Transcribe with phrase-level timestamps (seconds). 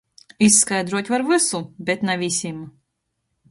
[0.45, 2.59] Izskaidruot var vysu, bet na vysim.